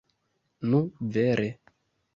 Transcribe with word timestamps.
Nu, 0.71 0.81
vere. 1.19 1.49